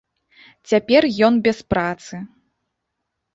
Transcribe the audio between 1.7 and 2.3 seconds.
працы.